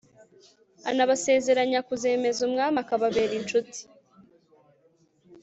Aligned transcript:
anabasezeranya 0.89 1.79
kuzemeza 1.87 2.39
umwami 2.47 2.77
akababera 2.83 3.31
incuti 3.39 3.81